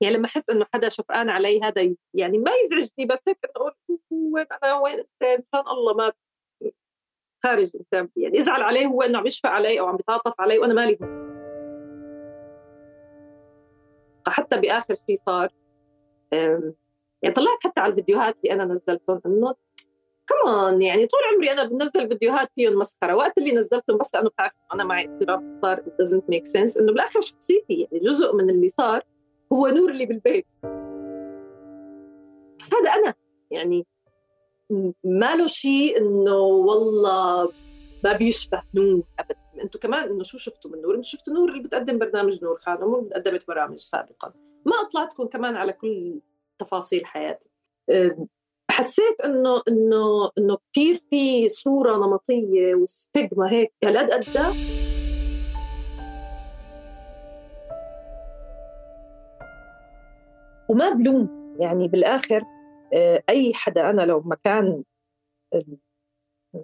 يعني 0.00 0.16
لما 0.16 0.26
أحس 0.26 0.50
إنه 0.50 0.66
حدا 0.74 0.88
شفقان 0.88 1.30
علي 1.30 1.60
هذا 1.62 1.94
يعني 2.14 2.38
ما 2.38 2.50
يزعجني 2.64 3.06
بس 3.06 3.20
هيك 3.28 3.38
أقول 3.56 3.72
وين 4.10 4.46
أنا 4.62 4.74
وين؟ 4.78 4.98
انت 4.98 5.22
مشان 5.22 5.68
الله 5.68 5.94
ما 5.94 6.12
خارج 7.44 7.70
انت 7.74 8.10
يعني 8.16 8.40
ازعل 8.40 8.62
عليه 8.62 8.86
هو 8.86 9.02
إنه 9.02 9.18
عم 9.18 9.26
يشفق 9.26 9.50
علي 9.50 9.80
أو 9.80 9.86
عم 9.86 9.96
بيتعاطف 9.96 10.40
علي 10.40 10.58
وأنا 10.58 10.74
مالي 10.74 10.98
هون. 11.02 11.24
حتى 14.28 14.60
بآخر 14.60 14.96
شيء 15.06 15.16
صار. 15.16 15.63
يعني 17.22 17.34
طلعت 17.34 17.58
حتى 17.64 17.80
على 17.80 17.90
الفيديوهات 17.90 18.36
اللي 18.44 18.54
أنا 18.54 18.64
نزلتهم 18.64 19.20
إنه 19.26 19.54
كمان 20.26 20.82
يعني 20.82 21.06
طول 21.06 21.20
عمري 21.34 21.52
أنا 21.52 21.64
بنزل 21.64 22.08
فيديوهات 22.08 22.48
فيهم 22.54 22.78
مسخرة 22.78 23.14
وقت 23.14 23.38
اللي 23.38 23.52
نزلتهم 23.52 23.98
بس 23.98 24.14
لأنه 24.14 24.28
بتعرف 24.28 24.54
أنا 24.74 24.84
معي 24.84 25.04
اضطراب 25.04 25.58
صار 25.62 25.76
it 25.76 26.04
doesn't 26.04 26.34
make 26.34 26.46
sense 26.56 26.80
إنه 26.80 26.92
بالآخر 26.92 27.20
شخصيتي 27.20 27.74
يعني 27.80 28.04
جزء 28.04 28.34
من 28.34 28.50
اللي 28.50 28.68
صار 28.68 29.02
هو 29.52 29.66
نور 29.66 29.90
اللي 29.90 30.06
بالبيت. 30.06 30.46
بس 32.58 32.74
هذا 32.74 32.90
أنا 32.90 33.14
يعني 33.50 33.86
ما 35.04 35.36
له 35.36 35.46
شيء 35.46 35.98
إنه 35.98 36.38
والله 36.38 37.52
ما 38.04 38.12
بيشبه 38.12 38.62
نور 38.74 39.02
ابدا. 39.18 39.38
أنتم 39.62 39.78
كمان 39.78 40.08
إنه 40.08 40.22
شو 40.22 40.38
شفتوا 40.38 40.70
من 40.70 40.82
نور؟ 40.82 40.94
أنتم 40.94 41.08
شفتوا 41.08 41.34
نور 41.34 41.48
اللي 41.48 41.62
بتقدم 41.62 41.98
برنامج 41.98 42.44
نور 42.44 42.58
خانم 42.58 42.84
مو 42.84 43.10
قدمت 43.14 43.46
برامج 43.48 43.78
سابقا. 43.78 44.32
ما 44.66 44.80
أطلعتكم 44.86 45.26
كمان 45.26 45.56
على 45.56 45.72
كل 45.72 46.20
تفاصيل 46.58 47.06
حياتي. 47.06 47.48
حسيت 48.70 49.20
إنه 49.24 49.62
إنه 49.68 50.30
إنه 50.38 50.58
كثير 50.72 50.94
في 51.10 51.48
صورة 51.48 51.96
نمطية 51.96 52.74
وستيغما 52.74 53.52
هيك. 53.52 53.72
هالقد 53.84 54.10
قد 54.10 54.24
وما 60.68 60.90
بلوم. 60.90 61.56
يعني 61.60 61.88
بالآخر 61.88 62.44
أي 63.28 63.54
حدا 63.54 63.90
أنا 63.90 64.02
لو 64.02 64.20
مكان 64.20 64.84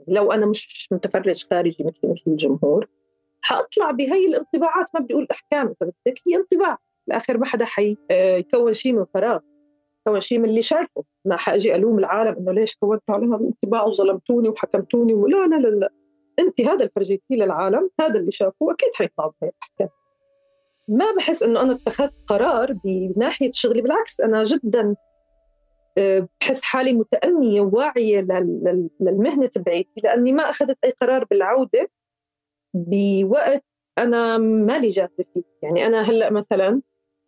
لو 0.09 0.33
أنا 0.33 0.47
مش 0.47 0.89
متفرج 0.93 1.47
خارجي 1.51 1.85
مثل 1.85 2.09
مثل 2.11 2.23
الجمهور 2.27 2.89
حأطلع 3.41 3.91
بهي 3.91 4.27
الانطباعات. 4.27 4.87
ما 4.95 5.01
بدي 5.01 5.15
أقول 5.15 5.27
أحكام 5.31 5.67
إذا 5.67 5.93
بدك 6.07 6.21
هي 6.27 6.37
انطباع. 6.37 6.79
بالاخر 7.07 7.39
ما 7.39 7.47
حدا 7.47 7.65
حي 7.65 7.97
آه، 8.11 8.45
شيء 8.73 8.93
من 8.93 9.05
فراغ 9.15 9.41
يكون 10.07 10.21
شيء 10.21 10.39
من 10.39 10.49
اللي 10.49 10.63
شايفه. 10.63 11.05
ما 11.25 11.37
حأجي 11.37 11.75
ألوم 11.75 11.99
العالم 11.99 12.37
إنه 12.39 12.53
ليش 12.53 12.77
كونتوا 12.77 13.15
على 13.15 13.27
هذا 13.27 13.37
الانطباع 13.37 13.85
وظلمتوني 13.85 14.49
وحكمتوني 14.49 15.13
لا 15.13 15.47
لا 15.47 15.57
لا 15.57 15.69
لا. 15.69 15.89
أنت 16.39 16.61
هذا 16.61 16.75
اللي 16.75 16.91
فرجيتيه 16.97 17.37
للعالم 17.37 17.91
هذا 18.01 18.19
اللي 18.19 18.31
شافوه 18.31 18.73
أكيد 18.73 18.91
حيطلع 18.95 19.27
بهي 19.27 19.51
الأحكام. 19.51 19.89
ما 20.89 21.15
بحس 21.17 21.43
إنه 21.43 21.63
أنا 21.63 21.73
اتخذت 21.73 22.15
قرار 22.27 22.73
بناحية 22.85 23.51
شغلي 23.55 23.83
بالعكس 23.83 24.21
أنا 24.21 24.43
جدا 24.43 24.97
آه، 25.99 26.29
بحس 26.41 26.63
حالي 26.63 26.93
متأنية 26.93 27.61
وواعية 27.61 28.21
للمهنة 29.01 29.47
تبعيتي 29.47 30.01
لأني 30.05 30.33
ما 30.33 30.51
أخذت 30.51 30.79
أي 30.85 30.91
قرار 30.91 31.25
بالعودة 31.25 31.91
بوقت 32.75 33.65
أنا 33.99 34.39
مالي 34.39 34.89
جاهزة 34.89 35.25
فيه. 35.35 35.43
يعني 35.63 35.87
أنا 35.87 36.03
هلأ 36.03 36.31
مثلا 36.31 36.83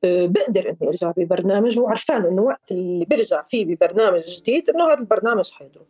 بقدر 0.05 0.69
إني 0.69 0.89
أرجع 0.89 1.13
ببرنامج 1.17 1.79
وعرفان 1.79 2.27
إنه 2.27 2.43
وقت 2.43 2.73
اللي 2.73 3.05
برجع 3.05 3.43
فيه 3.43 3.65
ببرنامج 3.65 4.21
جديد 4.21 4.71
إنه 4.71 4.93
هذا 4.93 5.01
البرنامج 5.01 5.51
حيضرب. 5.51 5.87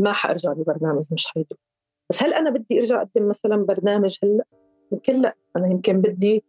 ما 0.00 0.12
حأرجع 0.12 0.52
ببرنامج 0.52 1.04
مش 1.10 1.26
حيضرب. 1.26 1.58
بس 2.10 2.22
هل 2.22 2.34
أنا 2.34 2.50
بدي 2.50 2.78
أرجع 2.78 3.02
أقدم 3.02 3.28
مثلا 3.28 3.56
برنامج 3.56 4.18
هلأ؟ 4.22 4.44
يمكن 4.92 5.22
لأ. 5.22 5.34
أنا 5.56 5.66
يمكن 5.66 6.00
بدي 6.00 6.44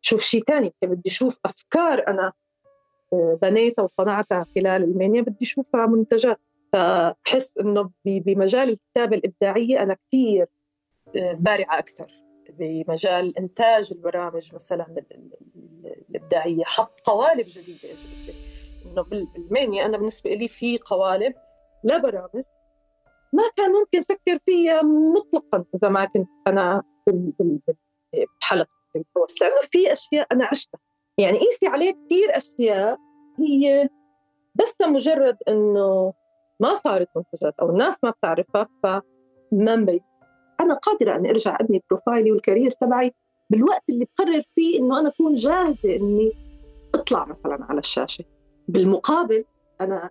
شوف 0.00 0.20
شيء 0.20 0.44
ثاني 0.44 0.66
يمكن 0.82 0.94
بدي 0.94 1.10
أشوف 1.10 1.38
أفكار 1.44 2.08
أنا 2.08 2.32
آه، 3.12 3.38
بنيتها 3.42 3.82
وصنعتها 3.82 4.46
خلال 4.54 4.84
ألمانيا 4.84 5.22
بدي 5.22 5.42
أشوفها 5.42 5.86
منتجات. 5.86 6.40
فبحس 6.72 7.58
إنه 7.58 7.90
بمجال 8.04 8.68
الكتابة 8.68 9.16
الإبداعية 9.16 9.82
أنا 9.82 9.96
كثير 10.08 10.46
آه، 11.16 11.32
بارعة 11.32 11.78
أكثر. 11.78 12.21
بمجال 12.58 13.38
إنتاج 13.38 13.92
البرامج 13.92 14.54
مثلا 14.54 14.86
الإبداعية 16.10 16.64
حط 16.64 17.00
قوالب 17.00 17.46
جديدة 17.46 17.88
إنه 18.86 19.02
بالمانيا 19.02 19.86
أنا 19.86 19.96
بالنسبة 19.96 20.30
لي 20.34 20.48
في 20.48 20.78
قوالب 20.78 21.34
لا 21.84 21.98
برامج 21.98 22.44
ما 23.32 23.42
كان 23.56 23.72
ممكن 23.72 23.98
أفكر 23.98 24.38
فيها 24.46 24.82
مطلقا 24.82 25.64
إذا 25.74 25.88
ما 25.88 26.04
كنت 26.04 26.28
أنا 26.46 26.82
بحلقه 28.40 28.68
ال 28.96 29.03
boost 29.03 29.40
لأنه 29.40 29.60
في 29.60 29.92
أشياء 29.92 30.26
أنا 30.32 30.44
عشتها. 30.44 30.80
يعني 31.18 31.38
قيسي 31.38 31.66
عليه 31.66 31.92
كثير 31.92 32.36
أشياء 32.36 32.98
هي 33.38 33.88
بس 34.54 34.76
مجرد 34.80 35.36
إنه 35.48 36.12
ما 36.60 36.74
صارت 36.74 37.08
منتجات 37.16 37.54
أو 37.60 37.70
الناس 37.70 38.04
ما 38.04 38.10
بتعرفها 38.10 38.68
فما 38.82 39.76
مبين. 39.76 40.00
أنا 40.62 40.74
قادرة 40.74 41.16
اني 41.16 41.30
أرجع 41.30 41.56
أبني 41.60 41.82
profile 41.90 42.32
ي 42.32 42.36
وال 42.36 42.45
career 42.45 42.70
تبعي 42.70 43.14
بالوقت 43.50 43.82
اللي 43.90 44.04
بقرر 44.04 44.42
فيه 44.54 44.78
إنه 44.78 45.00
أنا 45.00 45.08
أكون 45.08 45.34
جاهزة 45.34 45.96
إني 45.96 46.32
أطلع 46.94 47.24
مثلا 47.24 47.64
على 47.64 47.78
الشاشة. 47.78 48.24
بالمقابل 48.68 49.44
أنا 49.80 50.10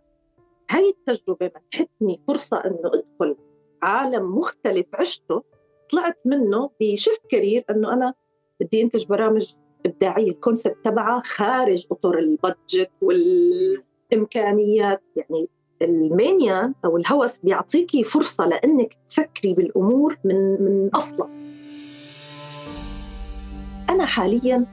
هاي 0.70 0.90
التجربة 0.90 1.52
منحتني 1.56 2.22
فرصة 2.28 2.58
إنه 2.58 2.80
أدخل 2.86 3.36
عالم 3.82 4.38
مختلف 4.38 4.86
عشته 4.94 5.44
طلعت 5.92 6.18
منه 6.26 6.70
ب 6.82 6.89
shift 6.89 7.22
career 7.30 7.66
إنه 7.70 7.94
أنا 7.94 8.14
بدي 8.60 8.82
أنتج 8.82 9.06
برامج 9.06 9.54
إبداعية. 9.86 10.32
ال 10.32 10.38
concept 10.38 10.78
تبعها 10.84 11.22
خارج 11.26 11.88
أطر 11.92 12.20
ال 12.20 12.30
budget 12.30 12.92
والإمكانيات 13.02 15.04
يعني 15.16 15.48
ال 15.82 15.97
mania 15.97 16.74
أو 16.86 16.98
الهوس 16.98 17.40
بيعطيكي 17.40 18.04
فرصة 18.04 18.46
لأنك 18.46 18.98
تفكري 19.08 19.54
بالأمور 19.54 20.18
من 20.24 20.36
من 20.36 20.90
اصلها 20.94 21.30
أنا 23.90 24.06
حاليا 24.06 24.66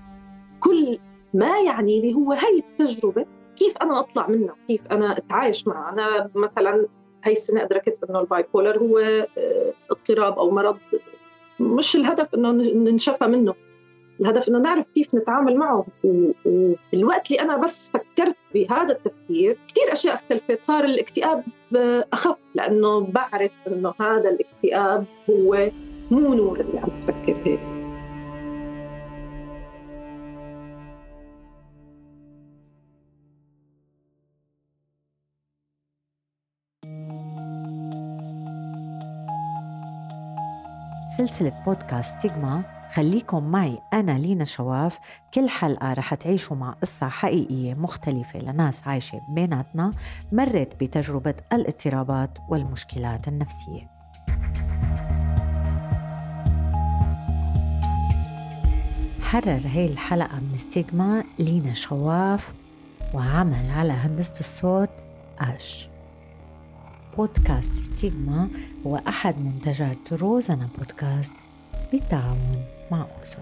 كل 0.60 0.98
ما 1.34 1.58
يعني 1.66 2.00
لي 2.00 2.14
هو 2.14 2.32
هاي 2.32 2.58
التجربة 2.58 3.26
كيف 3.56 3.76
أنا 3.76 4.00
أطلع 4.00 4.28
منها؟ 4.28 4.54
كيف 4.68 4.86
أنا 4.90 5.18
أتعايش 5.18 5.66
معها؟ 5.66 5.92
أنا 5.92 6.30
مثلا 6.34 6.86
هاي 7.24 7.32
السنة 7.32 7.62
ادركت 7.62 7.98
إنه 8.10 8.20
ال 8.20 8.44
bipolar 8.54 8.78
هو 8.78 8.98
آه، 8.98 9.72
اضطراب 9.90 10.38
أو 10.38 10.50
مرض 10.50 10.78
مش 11.60 11.96
الهدف 11.96 12.34
إنه 12.34 12.52
ننشفى 12.52 13.26
منه. 13.26 13.54
الهدف 14.20 14.48
إنه 14.48 14.58
نعرف 14.58 14.86
كيف 14.94 15.14
نتعامل 15.14 15.56
معه. 15.56 15.86
والوقت 16.04 17.30
اللي 17.30 17.42
أنا 17.42 17.56
بس 17.56 17.90
فكرت 17.90 18.36
بهذا 18.54 18.92
التفكير 18.92 19.58
كثير 19.68 19.92
أشياء 19.92 20.14
اختلفت. 20.14 20.62
صار 20.62 20.84
الاكتئاب 20.84 21.44
أخف 22.12 22.38
لأنه 22.54 23.00
بعرف 23.00 23.52
إنه 23.66 23.94
هذا 24.00 24.28
الاكتئاب 24.30 25.04
هو 25.30 25.70
مو 26.10 26.34
نور 26.34 26.60
اللي 26.60 26.78
عم 26.78 27.00
تفكر 27.00 27.36
هيك 27.44 27.60
سلسلة 41.16 41.62
بودكاست 41.66 42.20
تيجما 42.20 42.77
خليكم 42.94 43.44
معي 43.44 43.78
أنا 43.92 44.18
لينا 44.18 44.44
شواف. 44.44 44.98
كل 45.34 45.48
حلقة 45.48 45.92
رح 45.92 46.14
تعيشوا 46.14 46.56
مع 46.56 46.70
قصة 46.70 47.08
حقيقية 47.08 47.74
مختلفة 47.74 48.38
لناس 48.38 48.82
عايشة 48.86 49.20
بيناتنا 49.28 49.92
مرت 50.32 50.80
بتجربة 50.80 51.34
الاضطرابات 51.52 52.38
والمشكلات 52.48 53.28
النفسية. 53.28 53.88
حرر 59.22 59.60
هي 59.64 59.86
الحلقة 59.86 60.40
من 60.40 60.56
ستيغما 60.56 61.24
لينا 61.38 61.74
شواف 61.74 62.54
وعمل 63.14 63.70
على 63.70 63.92
هندسة 63.92 64.40
الصوت 64.40 64.90
أش. 65.40 65.88
بودكاست 67.16 67.74
ستيغما 67.74 68.48
هو 68.86 68.96
أحد 68.96 69.38
منتجات 69.38 70.12
روزانا 70.12 70.68
بودكاست 70.78 71.32
بالتعاون 71.92 72.64
مع 72.90 73.06
أوزو 73.20 73.38